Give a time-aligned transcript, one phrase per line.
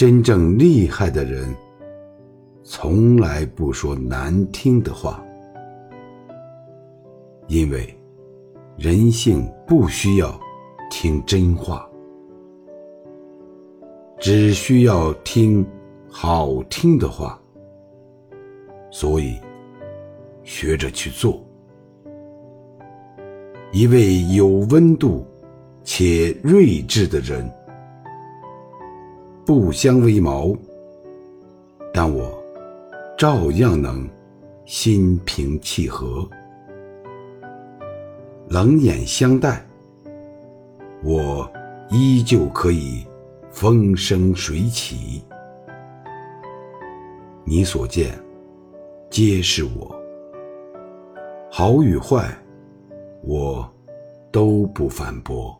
[0.00, 1.54] 真正厉害的人，
[2.62, 5.22] 从来不说难听的话，
[7.48, 7.94] 因为
[8.78, 10.40] 人性不需要
[10.90, 11.86] 听真话，
[14.18, 15.62] 只需要听
[16.08, 17.38] 好听的话。
[18.90, 19.38] 所以，
[20.42, 21.44] 学着去做。
[23.70, 25.26] 一位有温度
[25.84, 27.46] 且睿智的人，
[29.52, 30.56] 不相为谋，
[31.92, 32.40] 但我
[33.18, 34.08] 照样能
[34.64, 36.24] 心平气和；
[38.48, 39.66] 冷眼相待，
[41.02, 41.50] 我
[41.90, 43.04] 依旧可以
[43.50, 45.20] 风生水起。
[47.42, 48.16] 你所见，
[49.10, 49.92] 皆是我，
[51.50, 52.32] 好与坏。
[53.22, 53.68] 我
[54.30, 55.59] 都不反驳。